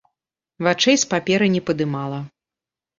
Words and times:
Вачэй 0.69 0.97
з 1.03 1.11
паперы 1.13 1.53
не 1.59 1.65
падымала. 1.71 2.19